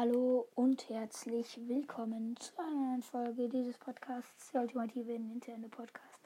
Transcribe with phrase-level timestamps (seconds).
[0.00, 6.20] Hallo und herzlich willkommen zu einer neuen Folge dieses Podcasts, der ultimative Nintendo Podcast.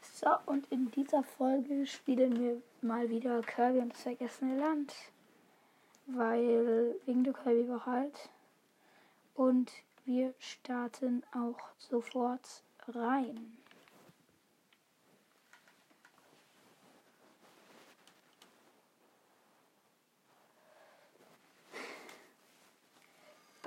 [0.00, 4.94] So, und in dieser Folge spielen wir mal wieder Kirby und das vergessene Land,
[6.06, 8.30] weil wegen der Kirby halt.
[9.34, 9.72] Und
[10.04, 13.56] wir starten auch sofort rein.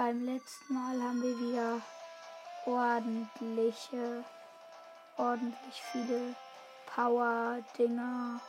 [0.03, 1.79] Beim letzten Mal haben wir wieder
[2.65, 4.23] ordentliche,
[5.15, 6.35] ordentlich viele
[6.87, 8.41] Power-Dinger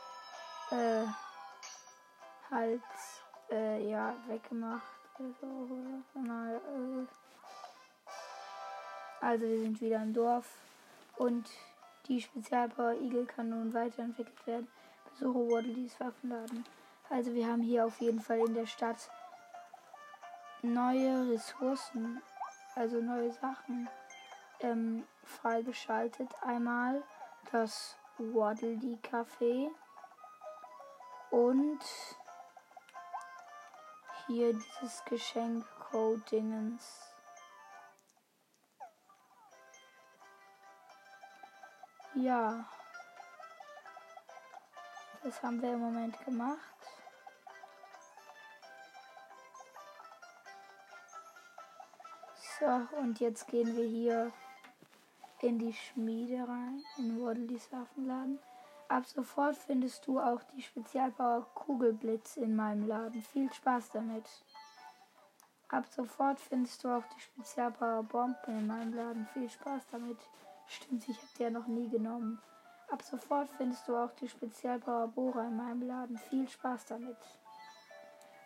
[0.71, 1.05] äh,
[2.49, 2.81] halt
[3.51, 4.81] äh, ja weggemacht.
[5.19, 5.69] Also,
[6.15, 7.05] äh,
[9.21, 10.47] also wir sind wieder im Dorf
[11.17, 11.47] und
[12.07, 14.67] die Spezialpower Eagle kann nun weiterentwickelt werden.
[15.11, 16.65] Besuche Waddleys Waffenladen.
[17.11, 19.11] Also wir haben hier auf jeden Fall in der Stadt
[20.63, 22.21] neue Ressourcen,
[22.75, 23.89] also neue Sachen
[24.61, 26.29] ähm, freigeschaltet.
[26.41, 27.03] Einmal
[27.51, 29.69] das Waddle Café
[31.29, 31.79] und
[34.27, 37.09] hier dieses Geschenk-Code-Dingens.
[42.15, 42.65] Ja,
[45.23, 46.92] das haben wir im Moment gemacht.
[52.63, 54.31] So, und jetzt gehen wir hier
[55.41, 58.39] in die Schmiede rein, in Waddleys Waffenladen.
[58.87, 63.21] Ab sofort findest du auch die Spezialpower Kugelblitz in meinem Laden.
[63.21, 64.23] Viel Spaß damit.
[65.67, 69.27] Ab sofort findest du auch die Spezialpower Bomben in meinem Laden.
[69.33, 70.19] Viel Spaß damit.
[70.67, 72.39] Stimmt, ich habe die ja noch nie genommen.
[72.89, 76.17] Ab sofort findest du auch die Spezialpower Bohrer in meinem Laden.
[76.17, 77.17] Viel Spaß damit.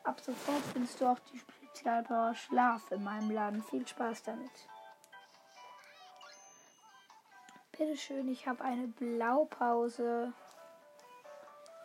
[0.07, 3.61] Ab sofort findest du auch die Spezialpower Schlaf in meinem Laden.
[3.61, 4.49] Viel Spaß damit.
[7.73, 10.31] Bitteschön, ich habe eine Blaupause.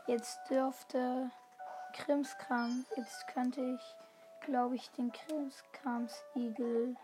[0.06, 1.32] Jetzt dürfte
[1.94, 3.96] Krimskram, jetzt könnte ich,
[4.46, 6.96] glaube ich, den Krimskrams-Igel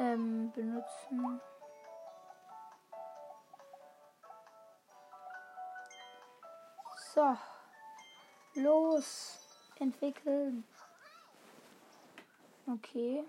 [0.00, 1.40] ähm, benutzen.
[7.14, 7.36] So.
[8.56, 9.38] Los,
[9.78, 10.64] entwickeln.
[12.66, 13.22] Okay.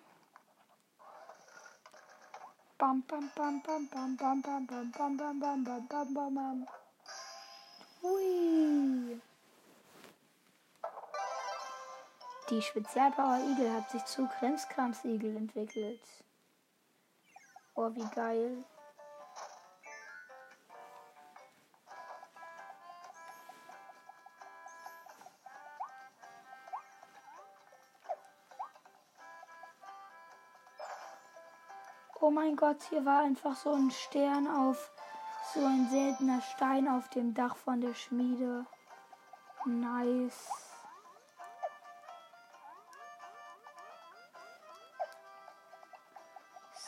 [2.77, 6.67] Bam, bam, bam, bam, bam, bam, bam, bam, bam, bam, bam, bam, bam, bam, bam.
[8.01, 9.21] Hui.
[12.49, 16.01] Die Spezialpower Igel hat sich zu Krimskrams Igel entwickelt.
[17.75, 18.63] Oh, wie geil.
[32.27, 34.91] Oh mein Gott, hier war einfach so ein Stern auf,
[35.53, 38.65] so ein seltener Stein auf dem Dach von der Schmiede.
[39.63, 40.49] Nice.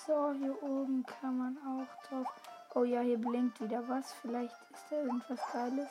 [0.05, 2.27] So, hier oben kann man auch drauf.
[2.75, 4.11] Oh ja, hier blinkt wieder was.
[4.21, 5.89] Vielleicht ist da irgendwas Geiles.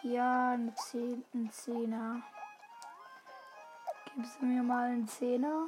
[0.00, 2.22] Ja, eine Zehn, ein Zehner.
[4.14, 5.66] Gibst du mir mal einen Zehner?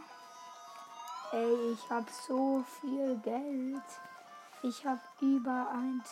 [1.32, 3.82] Ey, ich habe so viel Geld.
[4.62, 6.02] Ich habe über ein,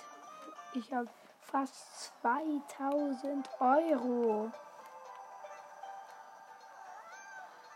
[0.74, 1.08] ich habe
[1.40, 4.52] fast 2000 Euro.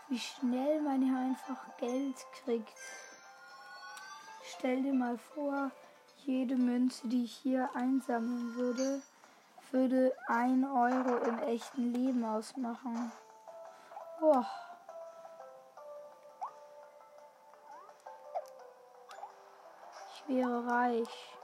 [0.09, 2.79] Wie schnell man hier einfach Geld kriegt.
[4.45, 5.73] Stell dir mal vor,
[6.19, 9.03] jede Münze, die ich hier einsammeln würde,
[9.73, 13.11] würde ein Euro im echten Leben ausmachen.
[14.21, 14.47] Boah.
[20.33, 21.37] Wäre reich.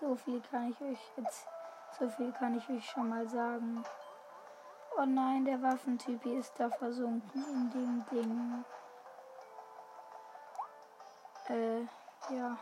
[0.00, 1.46] So viel kann ich euch jetzt,
[1.98, 3.84] so viel kann ich euch schon mal sagen.
[4.96, 8.64] Oh nein, der Waffentypi ist da versunken in dem Ding.
[11.48, 11.80] Äh,
[12.34, 12.56] ja.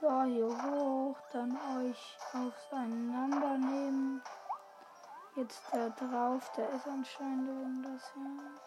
[0.00, 4.22] So, hier hoch, dann euch auseinandernehmen.
[5.34, 8.12] Jetzt da drauf, da ist anscheinend irgendwas.
[8.16, 8.65] Ja.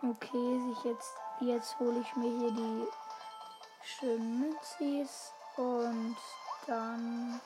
[0.00, 2.86] Okay, sich jetzt, jetzt hole ich mir hier die
[3.82, 6.16] schönen Münzis und
[6.66, 7.40] dann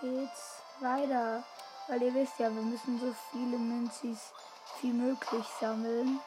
[0.00, 1.44] geht's weiter.
[1.88, 4.32] Weil ihr wisst ja, wir müssen so viele Münzis
[4.80, 6.20] wie möglich sammeln,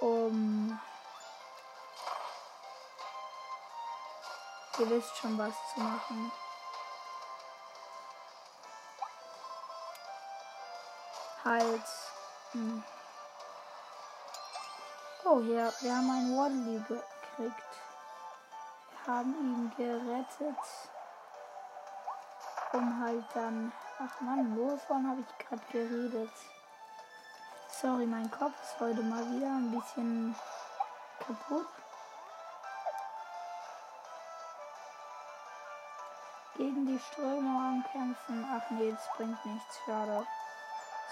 [0.00, 0.78] um
[4.76, 6.32] Ihr wisst schon, was zu machen.
[11.44, 11.84] Halt.
[12.52, 12.82] Hm.
[15.26, 17.64] Oh, hier, wir haben einen Waddly gekriegt.
[18.90, 20.56] Wir haben ihn gerettet.
[22.72, 23.72] Um halt dann.
[23.98, 26.32] Ach man, wovon habe ich gerade geredet?
[27.68, 30.34] Sorry, mein Kopf ist heute mal wieder ein bisschen
[31.18, 31.68] kaputt.
[36.56, 38.46] Gegen die Strömung ankämpfen.
[38.50, 39.78] Ach nee, das bringt nichts.
[39.84, 40.26] Schade.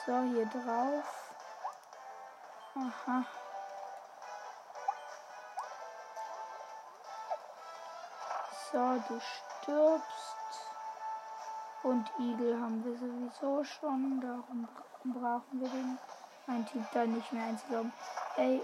[0.05, 1.05] So, hier drauf.
[2.75, 3.25] Aha.
[8.73, 10.33] So, du stirbst.
[11.85, 14.21] Und Igel haben wir sowieso schon.
[14.21, 14.69] Darum
[15.05, 15.99] brauchen wir den
[16.49, 17.93] einen Typ da nicht mehr einzuloggen.
[18.37, 18.61] Ey,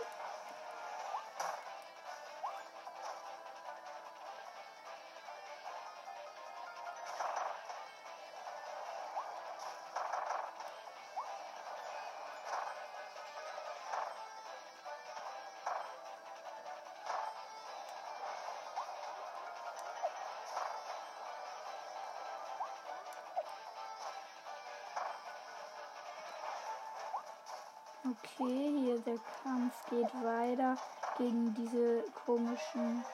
[30.39, 30.77] weiter
[31.17, 33.05] gegen diese komischen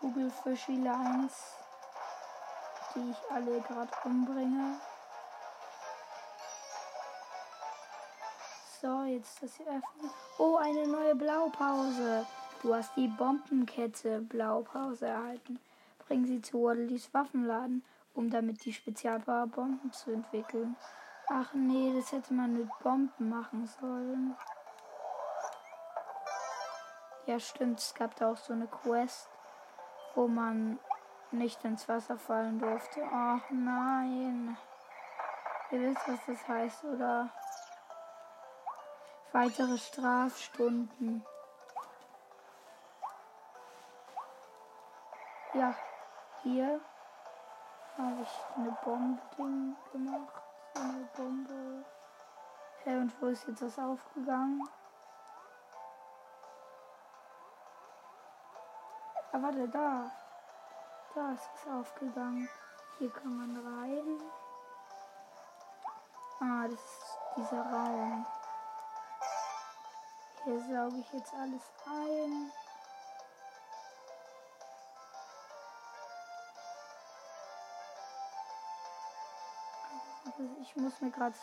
[0.00, 1.32] Kugelfischlines,
[2.94, 4.76] die ich alle gerade umbringe.
[8.80, 10.10] So, jetzt das hier öffnen.
[10.38, 12.26] Oh, eine neue Blaupause.
[12.62, 15.58] Du hast die Bombenkette Blaupause erhalten.
[16.06, 17.84] Bring sie zu Waddleys Waffenladen,
[18.14, 20.76] um damit die Spezialbomben zu entwickeln.
[21.28, 24.36] Ach nee, das hätte man mit Bomben machen sollen.
[27.26, 27.80] Ja, stimmt.
[27.80, 29.28] Es gab da auch so eine Quest,
[30.14, 30.78] wo man
[31.30, 33.02] nicht ins Wasser fallen durfte.
[33.12, 34.56] Ach nein.
[35.70, 37.30] Ihr wisst, was das heißt, oder?
[39.32, 41.24] Weitere Strafstunden.
[45.54, 45.74] Ja,
[46.42, 46.80] hier
[47.96, 50.44] habe ich eine Bombe gemacht
[50.74, 51.84] eine Bombe.
[52.82, 54.68] Hey, und wo ist jetzt das aufgegangen?
[59.34, 60.12] Ah, warte, da.
[61.12, 62.48] Da ist es aufgegangen.
[62.98, 64.22] Hier kann man rein.
[66.38, 68.24] Ah, das ist dieser Raum.
[70.44, 72.52] Hier sauge ich jetzt alles ein.
[80.60, 81.34] ich muss mir gerade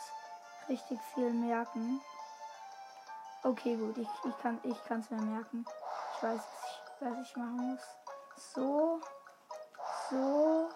[0.68, 2.00] richtig viel merken.
[3.42, 5.66] Okay, gut, ich, ich kann es mir merken.
[6.16, 6.61] Ich weiß, ich,
[7.04, 7.80] was ich machen muss.
[8.54, 9.00] So,
[10.10, 10.68] so,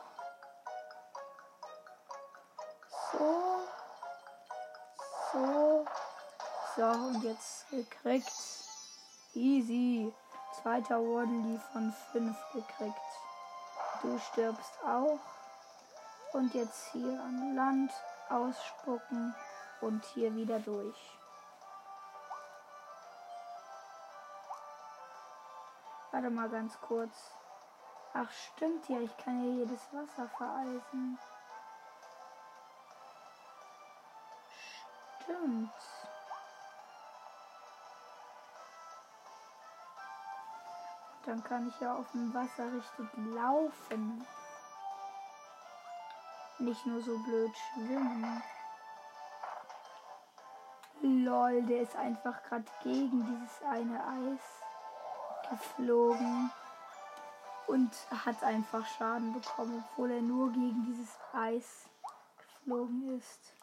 [3.12, 3.60] so,
[5.32, 5.86] so,
[6.76, 8.32] so und jetzt gekriegt.
[9.34, 10.12] Easy.
[10.62, 13.00] Zweiter Waddly von 5 gekriegt.
[14.02, 15.18] Du stirbst auch.
[16.32, 17.92] Und jetzt hier an Land
[18.28, 19.34] ausspucken
[19.80, 20.96] und hier wieder durch.
[26.10, 27.14] Warte mal ganz kurz.
[28.14, 31.18] Ach stimmt ja, ich kann ja jedes Wasser vereisen.
[35.22, 35.72] Stimmt.
[41.24, 44.26] Dann kann ich ja auf dem Wasser richtig laufen
[46.58, 48.42] nicht nur so blöd schwimmen.
[51.02, 54.65] Lol, der ist einfach gerade gegen dieses eine Eis
[55.50, 56.50] geflogen
[57.66, 57.90] und
[58.24, 61.88] hat einfach Schaden bekommen, obwohl er nur gegen dieses Eis
[62.38, 63.54] geflogen ist.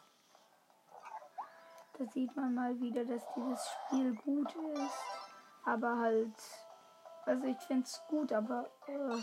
[1.98, 5.04] Da sieht man mal wieder, dass dieses Spiel gut ist.
[5.64, 6.34] Aber halt,
[7.24, 9.18] also ich finde es gut, aber uh,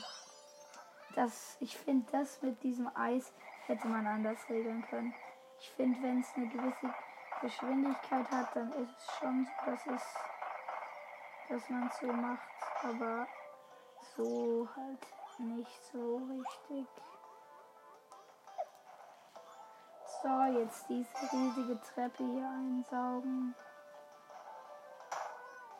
[1.15, 3.31] das, ich finde das mit diesem Eis
[3.67, 5.13] hätte man anders regeln können.
[5.59, 6.93] Ich finde, wenn es eine gewisse
[7.41, 10.03] Geschwindigkeit hat, dann ist es schon so, dass es,
[11.51, 12.47] dass man so macht,
[12.81, 13.27] aber
[14.15, 15.05] so halt
[15.39, 16.87] nicht so richtig.
[20.23, 23.53] So, jetzt diese riesige Treppe hier einsaugen.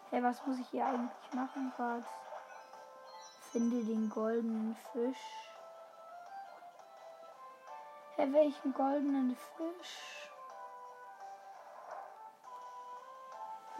[0.10, 2.04] Hey, was muss ich hier eigentlich machen gerade?
[3.51, 5.48] Finde den goldenen Fisch.
[8.18, 10.21] Bei welchen goldenen Fisch?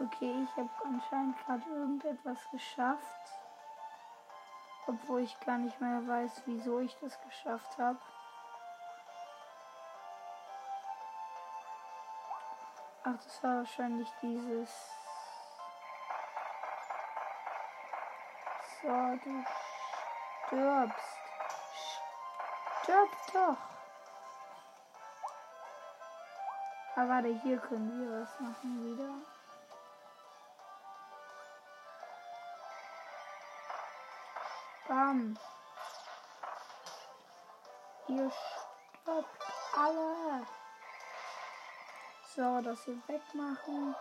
[0.04, 3.32] Okay, ich habe anscheinend gerade irgendetwas geschafft.
[4.88, 8.00] Obwohl ich gar nicht mehr weiß, wieso ich das geschafft habe.
[13.04, 14.90] Ach, das war wahrscheinlich dieses.
[18.80, 19.44] So, du
[20.46, 21.16] stirbst.
[22.82, 23.56] Stirb doch.
[26.96, 29.41] Aber warte, hier können wir was machen wieder.
[34.92, 35.38] Bam.
[38.08, 39.42] Ihr stoppt
[39.74, 40.46] alle.
[42.36, 43.96] So, das hier wegmachen.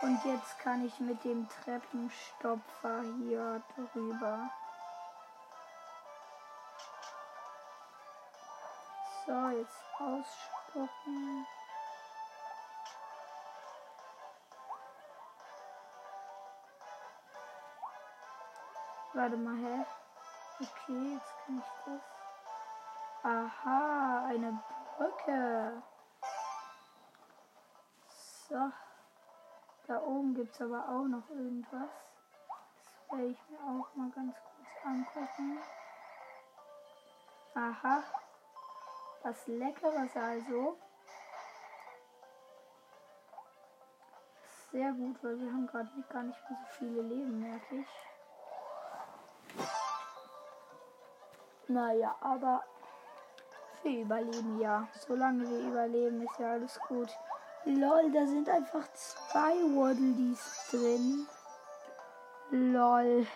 [0.00, 4.50] Und jetzt kann ich mit dem Treppenstopfer hier drüber.
[9.26, 11.46] So, jetzt ausspucken.
[19.18, 19.84] Warte mal, hä?
[20.60, 22.02] Okay, jetzt kann ich das.
[23.24, 24.62] Aha, eine
[24.96, 25.82] Brücke.
[28.48, 28.70] So.
[29.88, 31.90] Da oben gibt es aber auch noch irgendwas.
[32.84, 35.58] Das werde ich mir auch mal ganz kurz angucken.
[37.56, 38.04] Aha.
[39.24, 40.78] Was Leckeres also.
[44.70, 48.07] Sehr gut, weil wir haben gerade gar nicht mehr so viele Leben, merke ich.
[51.68, 52.64] Naja, aber
[53.82, 54.88] wir überleben ja.
[55.06, 57.10] Solange wir überleben, ist ja alles gut.
[57.64, 61.26] Lol, da sind einfach zwei Waddledees drin.
[62.50, 63.26] Lol.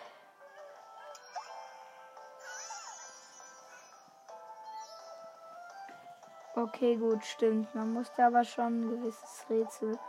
[6.55, 7.73] Okay, gut, stimmt.
[7.75, 9.99] Man musste aber schon ein gewisses Rätsel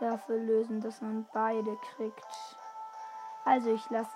[0.00, 2.26] dafür lösen, dass man beide kriegt.
[3.46, 4.10] Also ich lasse.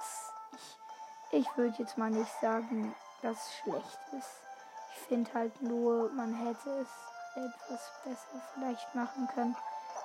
[1.30, 2.94] Ich, ich würde jetzt mal nicht sagen,
[3.24, 4.42] dass es schlecht ist.
[4.92, 6.88] Ich finde halt nur, man hätte es
[7.34, 9.56] etwas besser vielleicht machen können.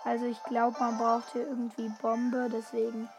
[0.06, 3.10] Also ich glaube, man braucht hier irgendwie Bombe, deswegen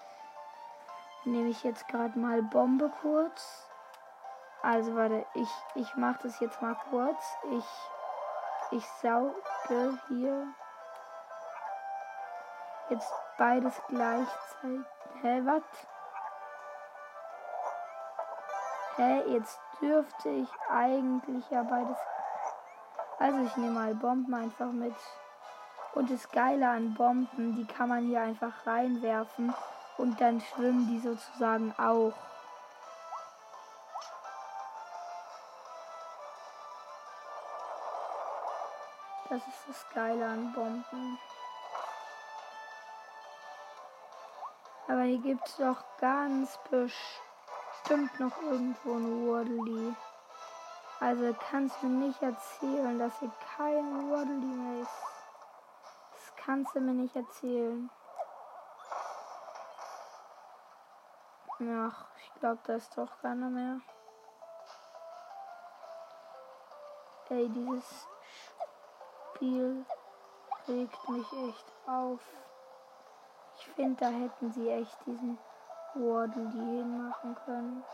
[1.25, 3.67] nehme ich jetzt gerade mal Bombe kurz.
[4.63, 7.23] Also warte, ich, ich mache das jetzt mal kurz.
[7.51, 9.35] Ich, ich sauge
[10.09, 10.47] hier
[12.89, 14.87] jetzt beides gleichzeitig.
[15.23, 15.63] Hä, was?
[18.97, 21.97] Hä, jetzt dürfte ich eigentlich ja beides.
[23.19, 24.95] Also ich nehme mal Bomben einfach mit.
[25.95, 29.53] Und das Geile an Bomben, die kann man hier einfach reinwerfen
[29.99, 32.13] und dann schwimmen die sozusagen auch.
[39.29, 41.19] Das ist das Geile an Bomben.
[44.89, 47.30] Aber hier gibt es doch ganz bestimmt
[48.21, 49.95] noch irgendwo ein Waddly.
[51.01, 55.03] Also kannst du mir nicht erzählen, dass hier kein Waddly mehr ist.
[56.13, 57.91] Das kannst du mir nicht erzählen.
[61.61, 63.81] Ach, ich glaube, da ist doch keiner mehr.
[67.31, 68.07] Ey, dieses
[69.35, 69.87] Spiel
[70.69, 72.21] regt mich echt auf.
[73.57, 75.39] Ich finde, da hätten sie echt diesen
[75.95, 77.85] Waddle hinmachen können.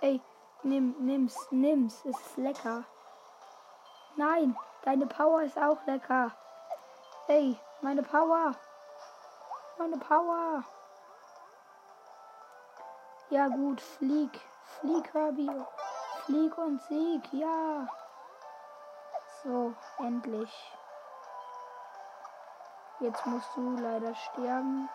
[0.00, 0.20] Ey,
[0.62, 2.04] nimm, nimm's, nimm's.
[2.04, 2.84] Es ist lecker.
[4.16, 6.32] Nein, deine Power ist auch lecker.
[7.28, 8.54] Ey, meine Power.
[9.78, 10.64] Meine Power.
[13.30, 14.40] Ja gut, flieg.
[14.80, 15.64] Flieg, Herbie.
[16.24, 17.86] Flieg und Sieg, ja.
[19.42, 20.72] So, endlich.
[23.02, 24.88] Jetzt musst du leider sterben.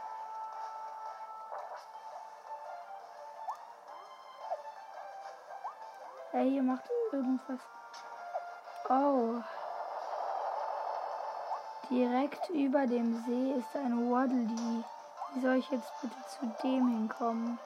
[6.31, 7.59] Hey, ihr macht irgendwas.
[8.87, 9.41] Oh.
[11.89, 14.47] Direkt über dem See ist ein Waddle
[15.33, 17.59] Wie soll ich jetzt bitte zu dem hinkommen?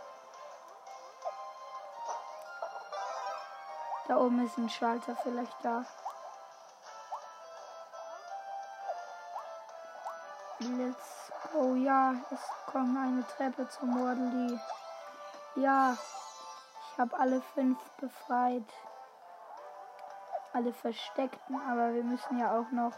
[4.07, 5.85] Da oben ist ein Schalter vielleicht da.
[10.61, 11.73] Let's go.
[11.73, 14.59] Ja, es kommt eine Treppe zum Waddle
[15.55, 18.71] Ja, ich habe alle fünf befreit.
[20.53, 22.93] Alle versteckten, aber wir müssen ja auch noch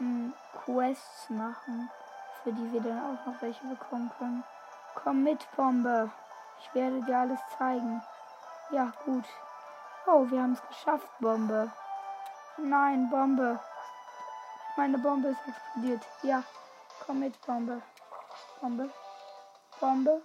[0.00, 1.90] m, Quests machen,
[2.42, 4.44] für die wir dann auch noch welche bekommen können.
[4.96, 6.10] Komm mit, Bombe.
[6.58, 8.02] Ich werde dir alles zeigen.
[8.70, 9.24] Ja, gut.
[10.06, 11.72] Oh, wir haben es geschafft, Bombe.
[12.58, 13.58] Nein, Bombe.
[14.76, 16.02] Meine Bombe ist explodiert.
[16.22, 16.42] Ja,
[17.06, 17.82] komm mit, Bombe.
[18.60, 18.90] Bombe.
[19.80, 20.22] Bombe.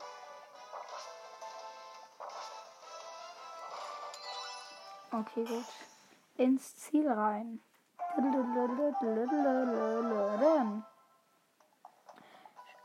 [5.12, 5.66] Okay, gut.
[6.38, 7.62] Ins Ziel rein.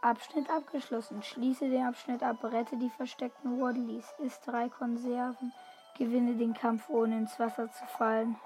[0.02, 1.22] Abschnitt abgeschlossen.
[1.22, 2.36] Schließe den Abschnitt ab.
[2.42, 4.12] Rette die versteckten Waddleys.
[4.18, 5.52] Iss drei Konserven.
[5.98, 8.38] Gewinne den Kampf, ohne ins Wasser zu fallen.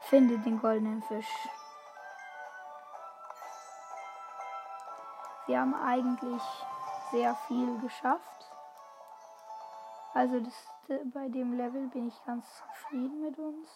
[0.00, 1.48] Finde den goldenen Fisch.
[5.50, 6.42] Wir haben eigentlich
[7.10, 8.52] sehr viel geschafft.
[10.14, 10.54] Also das,
[11.12, 13.68] bei dem Level bin ich ganz zufrieden mit uns.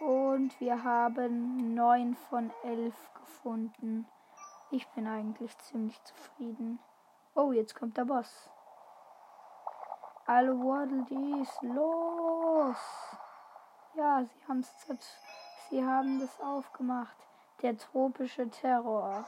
[0.00, 4.08] Und wir haben 9 von 11 gefunden.
[4.72, 6.80] Ich bin eigentlich ziemlich zufrieden.
[7.36, 8.50] Oh, jetzt kommt der Boss.
[10.26, 13.16] Alle Waddle dies los.
[13.94, 15.20] Ja, sie es
[15.70, 17.16] sie haben das aufgemacht.
[17.62, 19.24] Der tropische Terror.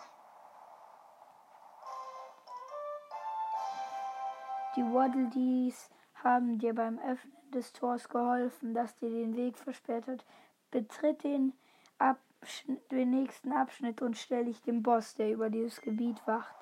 [4.76, 5.90] Die Waddle dies
[6.22, 10.24] haben dir beim Öffnen des Tors geholfen, das dir den Weg versperrt
[10.70, 11.52] Betritt den,
[11.98, 16.54] Abschnitt, den nächsten Abschnitt und stell dich dem Boss, der über dieses Gebiet wacht.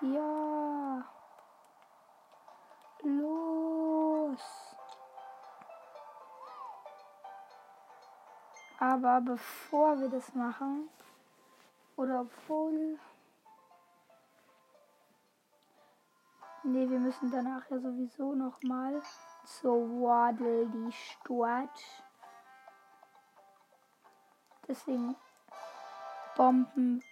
[0.00, 1.04] Ja.
[3.02, 4.40] Los.
[8.78, 10.88] Aber bevor wir das machen,
[11.96, 12.98] oder obwohl.
[16.64, 19.02] Ne, wir müssen danach ja sowieso noch mal
[19.44, 21.82] zur Waddle die Stadt.
[24.68, 25.16] Deswegen
[26.36, 27.02] Bomben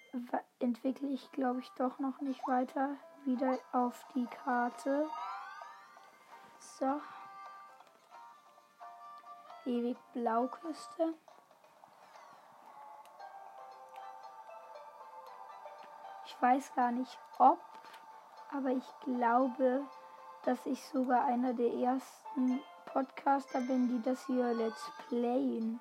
[0.61, 2.97] entwickle ich, glaube ich, doch noch nicht weiter.
[3.25, 5.09] Wieder auf die Karte.
[6.59, 7.01] So.
[9.67, 11.15] Ewig Blauküste.
[16.25, 17.59] Ich weiß gar nicht ob,
[18.53, 19.87] aber ich glaube,
[20.45, 25.81] dass ich sogar einer der ersten Podcaster bin, die das hier Let's Playen.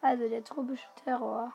[0.00, 1.52] Also der tropische Terror.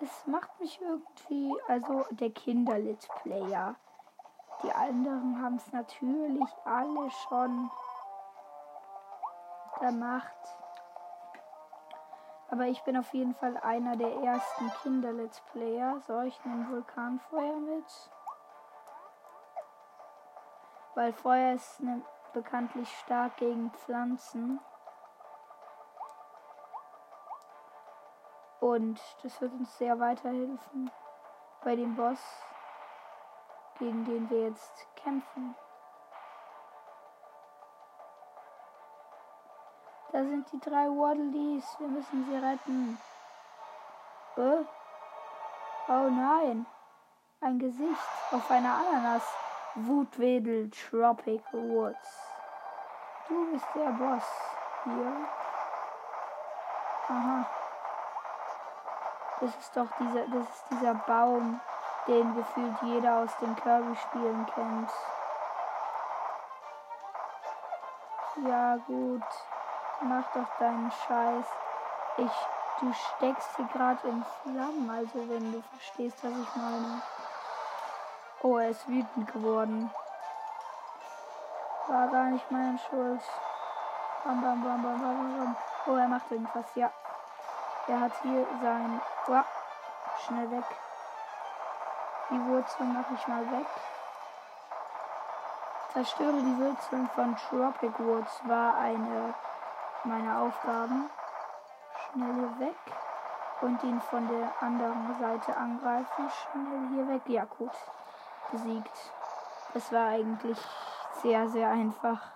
[0.00, 3.76] Es macht mich irgendwie, also der Kinder-Let's Player.
[4.62, 7.70] Die anderen haben es natürlich alle schon
[9.78, 10.34] gemacht.
[12.50, 16.00] Aber ich bin auf jeden Fall einer der ersten Kinder-Let's Player.
[16.06, 18.10] So, ich nehme Vulkanfeuer mit.
[20.96, 24.60] Weil Feuer ist eine bekanntlich stark gegen Pflanzen.
[28.58, 30.90] Und das wird uns sehr weiterhelfen
[31.64, 32.20] bei dem Boss,
[33.78, 35.54] gegen den wir jetzt kämpfen.
[40.20, 41.64] Da sind die drei Waddledees.
[41.78, 42.98] Wir müssen sie retten.
[44.36, 44.64] Äh?
[45.88, 46.66] Oh nein.
[47.40, 47.98] Ein Gesicht
[48.30, 49.22] auf einer Ananas.
[49.76, 52.34] Wutwedel Tropic Woods.
[53.28, 54.24] Du bist der Boss
[54.84, 55.26] hier.
[57.08, 57.46] Aha.
[59.40, 61.58] Das ist doch dieser, das ist dieser Baum,
[62.06, 64.90] den gefühlt jeder aus den Kirby-Spielen kennt.
[68.46, 69.24] Ja gut,
[70.02, 71.46] mach doch deinen Scheiß.
[72.16, 72.32] Ich,
[72.80, 77.02] du steckst hier gerade in Flammen, also wenn du verstehst, was ich meine.
[78.42, 79.90] Oh, er ist wütend geworden.
[81.88, 83.20] War gar nicht meine Schuld.
[84.24, 85.56] Bam, bam, bam, bam, bam, bam.
[85.86, 86.90] Oh, er macht irgendwas, ja.
[87.86, 89.00] Er hat hier sein.
[89.28, 89.42] Oh,
[90.26, 90.64] schnell weg.
[92.30, 93.66] Die Wurzeln mache ich mal weg.
[95.92, 99.34] Zerstöre die Wurzeln von Tropic Woods war eine
[100.04, 101.10] meiner Aufgaben.
[102.12, 102.76] Schnell hier weg.
[103.62, 106.30] Und ihn von der anderen Seite angreifen.
[106.30, 107.22] Schnell hier weg.
[107.26, 107.72] Ja, gut
[108.50, 109.12] besiegt.
[109.74, 110.58] Es war eigentlich
[111.22, 112.32] sehr, sehr einfach.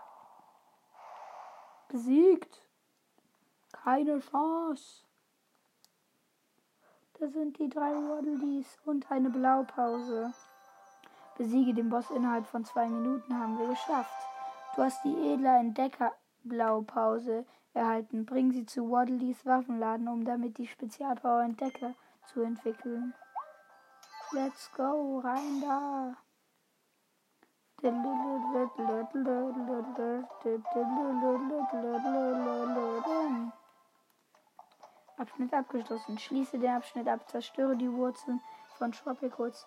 [1.89, 2.63] Besiegt.
[3.73, 5.05] Keine Chance.
[7.19, 10.33] Da sind die drei Waddledees und eine Blaupause.
[11.37, 14.29] Besiege den Boss innerhalb von zwei Minuten haben wir geschafft.
[14.75, 16.13] Du hast die edle Entdecker
[16.45, 18.25] Blaupause erhalten.
[18.25, 21.95] Bring sie zu Waddledees Waffenladen, um damit die Spezialpower Entdecker
[22.27, 23.15] zu entwickeln.
[24.33, 26.17] Let's go, rein da.
[35.19, 36.19] Abschnitt abgeschlossen.
[36.19, 37.29] Schließe den Abschnitt ab.
[37.29, 38.41] Zerstöre die Wurzeln
[38.79, 39.67] von Tropicodes.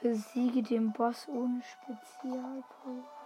[0.00, 3.21] Besiege den Boss ohne Spezialpower.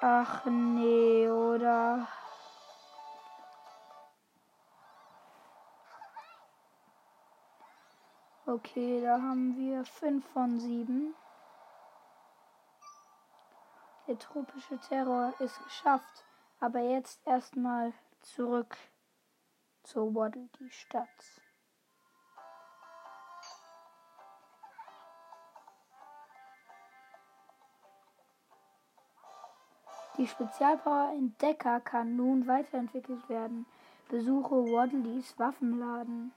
[0.00, 2.06] Ach nee, oder?
[8.46, 11.14] Okay, da haben wir 5 von 7.
[14.06, 16.24] Der tropische Terror ist geschafft.
[16.60, 18.76] Aber jetzt erstmal zurück
[19.82, 21.08] zur Waddle die Stadt.
[30.18, 33.66] Die Spezialpower Entdecker kann nun weiterentwickelt werden.
[34.08, 36.32] Besuche Waddleys Waffenladen.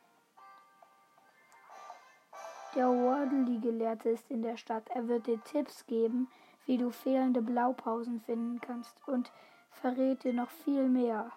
[2.75, 4.87] Der Waddley-Gelehrte ist in der Stadt.
[4.89, 6.29] Er wird dir Tipps geben,
[6.67, 9.31] wie du fehlende Blaupausen finden kannst und
[9.71, 11.31] verrät dir noch viel mehr.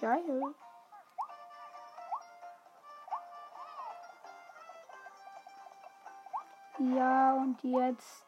[0.00, 0.54] Geil.
[6.78, 8.26] Ja, und jetzt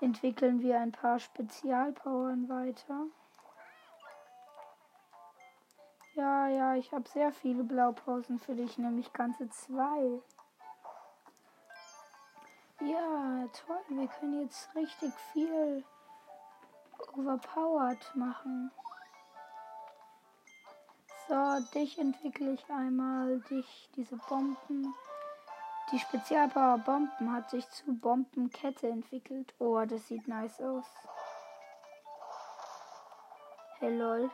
[0.00, 3.06] entwickeln wir ein paar Spezialpowern weiter.
[6.14, 10.20] Ja, ja, ich habe sehr viele Blaupausen für dich, nämlich ganze zwei.
[12.80, 13.80] Ja, toll.
[13.88, 15.84] Wir können jetzt richtig viel
[17.12, 18.70] overpowered machen.
[21.28, 23.40] So, dich entwickle ich einmal.
[23.50, 24.94] Dich, diese Bomben.
[25.92, 29.54] Die Spezialpower Bomben hat sich zu Bombenkette entwickelt.
[29.58, 30.86] Oh, das sieht nice aus.
[33.78, 34.30] Hey lol.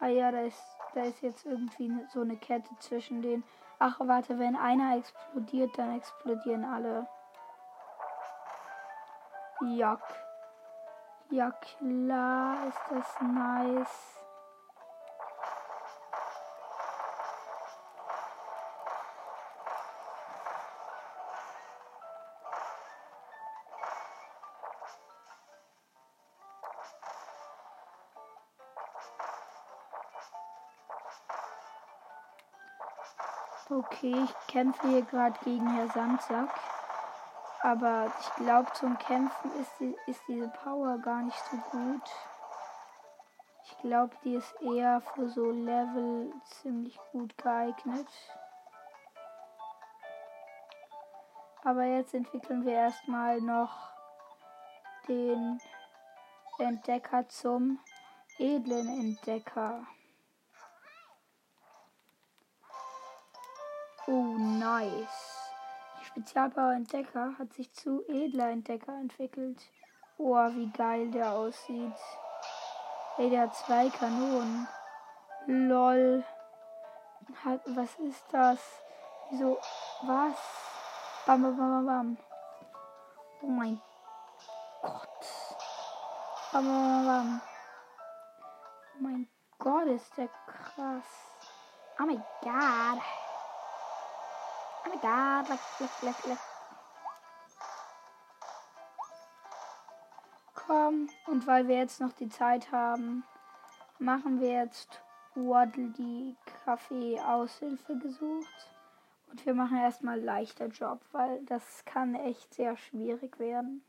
[0.00, 0.62] Ah ja, da ist,
[0.94, 3.44] da ist jetzt irgendwie so eine Kette zwischen den
[3.78, 7.06] Ach, warte, wenn einer explodiert, dann explodieren alle.
[9.60, 9.98] Ja.
[11.30, 14.23] Ja, klar ist das nice.
[34.04, 36.50] Okay, ich kämpfe hier gerade gegen Herr Sandsack.
[37.62, 42.02] Aber ich glaube, zum Kämpfen ist, die, ist diese Power gar nicht so gut.
[43.64, 48.06] Ich glaube, die ist eher für so Level ziemlich gut geeignet.
[51.62, 53.90] Aber jetzt entwickeln wir erstmal noch
[55.08, 55.58] den
[56.58, 57.78] Entdecker zum
[58.38, 59.86] edlen Entdecker.
[64.06, 65.50] Oh, nice.
[65.98, 69.62] Die Spezialbauer Entdecker hat sich zu edler Entdecker entwickelt.
[70.18, 71.96] Oh, wie geil der aussieht.
[73.16, 74.68] Ey, der hat zwei Kanonen.
[75.46, 76.22] Lol.
[77.42, 78.58] Hat, was ist das?
[79.30, 79.58] Wieso?
[80.02, 80.36] Was?
[81.24, 82.16] Bam, bam, bam, bam.
[83.40, 83.80] Oh mein
[84.82, 85.26] Gott.
[86.52, 87.40] Bam, bam, bam.
[88.96, 91.04] Oh mein Gott, ist der krass.
[91.98, 93.23] Oh mein Gott.
[94.84, 96.38] Oh my god, leck, leck, leck.
[100.54, 103.24] Komm, und weil wir jetzt noch die Zeit haben,
[103.98, 105.02] machen wir jetzt
[105.34, 108.70] Waddle die Kaffee-Aushilfe gesucht.
[109.30, 113.84] Und wir machen erstmal leichter Job, weil das kann echt sehr schwierig werden.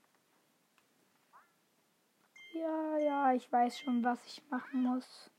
[2.53, 5.29] Ja, ja, ich weiß schon, was ich machen muss.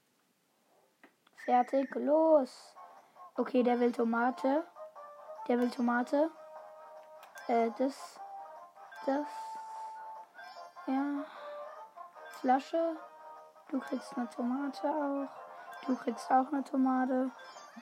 [1.44, 2.74] Fertig, los.
[3.36, 4.64] Okay, der will Tomate.
[5.48, 6.30] Der will Tomate.
[7.46, 8.18] Äh, das.
[9.06, 9.26] Das.
[10.86, 11.24] Ja.
[12.40, 12.96] Flasche.
[13.68, 15.28] Du kriegst eine Tomate auch.
[15.86, 17.30] Du kriegst auch eine Tomate.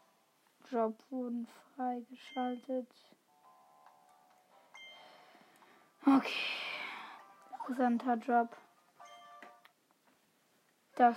[0.69, 2.87] Job wurden freigeschaltet.
[6.05, 6.29] Okay.
[7.69, 8.55] Interessanter Job.
[10.99, 11.15] Das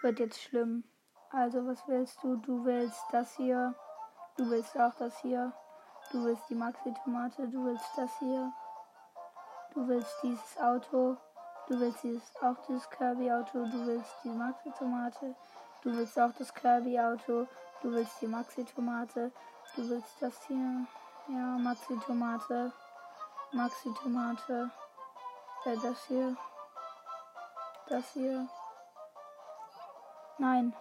[0.00, 0.84] wird jetzt schlimm.
[1.28, 2.36] Also, was willst du?
[2.36, 3.74] Du willst das hier.
[4.38, 5.52] Du willst auch das hier.
[6.10, 7.46] Du willst die Maxi-Tomate.
[7.46, 8.50] Du willst das hier.
[9.74, 11.18] Du willst dieses Auto.
[11.68, 13.66] Du willst dieses, auch dieses Kirby-Auto.
[13.66, 15.34] Du willst die Maxi-Tomate.
[15.82, 17.46] Du willst auch das Kirby-Auto.
[17.82, 19.30] Du willst die Maxi-Tomate.
[19.76, 20.86] Du willst das hier.
[21.28, 22.72] Ja, Maxi-Tomate.
[23.52, 24.70] Maxi-Tomate.
[25.66, 26.34] Äh, das hier.
[27.94, 28.48] Das hier.
[30.38, 30.74] Nein.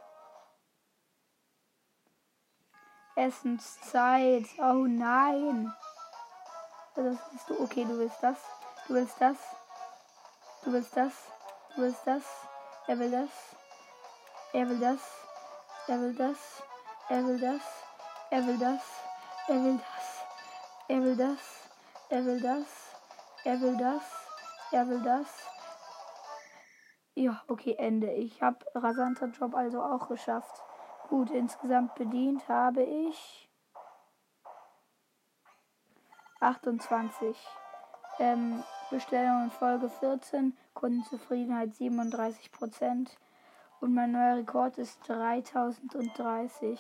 [3.16, 4.48] Essenszeit.
[4.58, 5.72] Oh nein.
[6.96, 7.64] Das ist du.
[7.64, 8.40] Okay, du willst das.
[8.88, 9.38] Du willst das.
[10.64, 11.14] Du willst das.
[11.76, 12.24] Du willst das.
[12.88, 13.30] Er will das.
[14.54, 15.02] Er will das.
[15.88, 16.64] Er will das.
[17.10, 17.62] Er will das.
[18.32, 18.82] Er will das.
[19.48, 20.00] Er will das.
[20.90, 21.40] Er will das.
[22.10, 22.68] Er will das.
[23.44, 24.04] Er will das.
[24.72, 25.53] Er will das.
[27.16, 28.12] Ja, okay, Ende.
[28.12, 30.64] Ich habe rasanter Job also auch geschafft.
[31.10, 33.50] Gut, insgesamt bedient habe ich
[36.40, 37.38] 28.
[38.20, 43.18] Ähm, Bestellungen Folge 14, Kundenzufriedenheit 37 Prozent
[43.80, 46.80] und mein neuer Rekord ist 3030.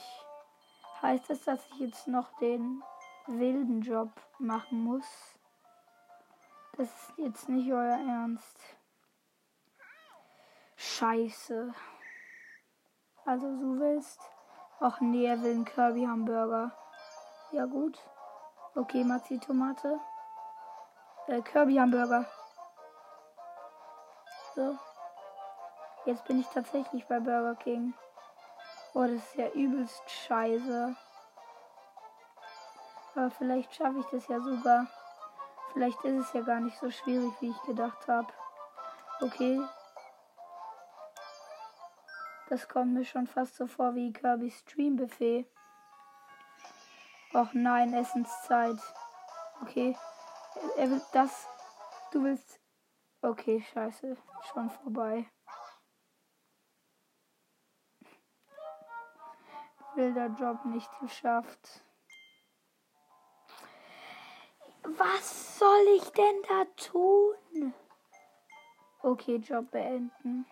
[1.02, 2.82] Heißt das, dass ich jetzt noch den
[3.28, 5.06] wilden Job machen muss?
[6.76, 8.58] Das ist jetzt nicht euer Ernst.
[10.84, 11.74] Scheiße.
[13.26, 14.20] Also du willst.
[14.82, 16.72] Ach nee, er will einen Kirby Hamburger.
[17.52, 17.98] Ja gut.
[18.76, 20.00] Okay, Maxi Tomate.
[21.28, 22.26] Äh, Kirby Hamburger.
[24.56, 24.78] So.
[26.06, 27.94] Jetzt bin ich tatsächlich bei Burger King.
[28.94, 30.96] Oh, das ist ja übelst scheiße.
[33.16, 34.88] Aber vielleicht schaffe ich das ja sogar.
[35.72, 38.28] Vielleicht ist es ja gar nicht so schwierig, wie ich gedacht habe.
[39.22, 39.62] Okay.
[42.54, 45.48] Das kommt mir schon fast so vor wie Kirby Stream Buffet.
[47.34, 48.78] Och nein, Essenszeit.
[49.64, 49.98] Okay.
[50.78, 51.48] Er will das.
[52.12, 52.60] Du willst.
[53.24, 54.16] Okay, scheiße.
[54.44, 55.26] Schon vorbei.
[59.96, 61.84] Wilder Job nicht geschafft.
[64.84, 67.74] Was soll ich denn da tun?
[69.02, 70.46] Okay, Job beenden.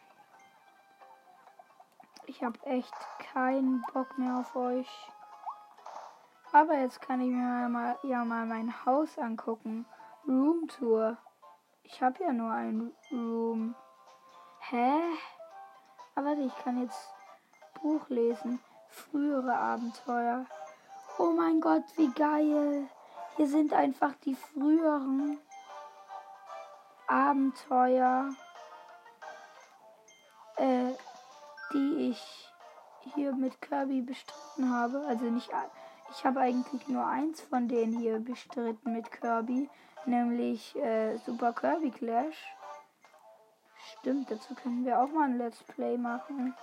[2.41, 2.95] Ich habe echt
[3.36, 4.89] keinen Bock mehr auf euch.
[6.51, 9.86] Aber jetzt kann ich mir mal, ja mal mein Haus angucken.
[10.27, 11.17] Roomtour.
[11.84, 13.75] Ich habe ja nur ein Room.
[14.71, 15.01] Hä?
[16.15, 17.13] Aber ich kann jetzt
[17.80, 18.60] Buch lesen.
[18.89, 20.47] Frühere Abenteuer.
[21.19, 22.89] Oh mein Gott, wie geil.
[23.36, 25.38] Hier sind einfach die früheren
[27.06, 28.30] Abenteuer,
[30.56, 30.93] äh,
[32.12, 32.52] ich
[33.15, 35.04] hier mit Kirby bestritten habe.
[35.08, 35.52] Also nicht
[36.12, 39.69] ich habe eigentlich nur eins von denen hier bestritten mit Kirby,
[40.06, 42.54] nämlich äh, Super Kirby Clash.
[43.93, 46.54] Stimmt, dazu können wir auch mal ein Let's Play machen.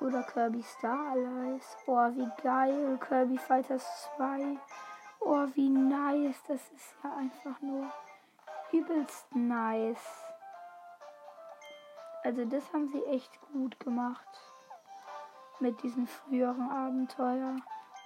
[0.00, 1.76] Oder Kirby Star Allies.
[1.86, 2.98] Oh, wie geil.
[2.98, 3.84] Kirby Fighters
[4.16, 4.58] 2.
[5.20, 6.42] Oh, wie nice.
[6.48, 7.90] Das ist ja einfach nur
[8.72, 10.25] übelst nice.
[12.26, 14.26] Also das haben sie echt gut gemacht
[15.60, 17.54] mit diesen früheren Abenteuer.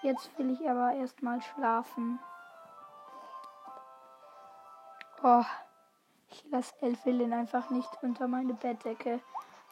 [0.03, 2.19] Jetzt will ich aber erstmal schlafen.
[5.23, 5.43] Oh,
[6.29, 9.21] ich lasse Elfilin einfach nicht unter meine Bettdecke.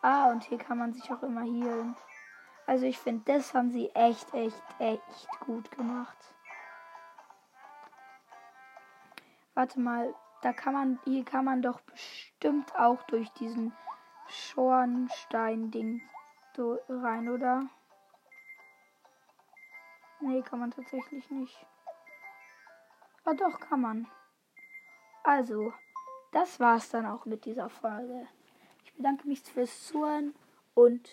[0.01, 1.95] Ah, und hier kann man sich auch immer healen.
[2.67, 6.17] Also ich finde, das haben sie echt, echt, echt gut gemacht.
[9.53, 13.75] Warte mal, da kann man, hier kann man doch bestimmt auch durch diesen
[14.29, 16.03] Schornstein-Ding
[16.59, 17.69] so rein, oder?
[20.21, 21.67] Nee, kann man tatsächlich nicht.
[23.25, 24.09] Ah, doch, kann man.
[25.23, 25.73] Also,
[26.33, 28.27] das war's dann auch mit dieser Folge.
[28.85, 30.35] Ich bedanke mich fürs Zuhören
[30.75, 31.09] und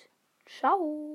[0.48, 1.14] ciao.